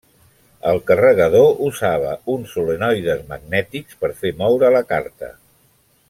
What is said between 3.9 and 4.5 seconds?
per fer